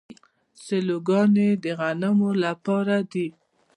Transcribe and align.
سیلوګانې 0.63 1.47
د 1.63 1.65
غنمو 1.79 2.31
لپاره 2.43 2.95
دي. 3.11 3.27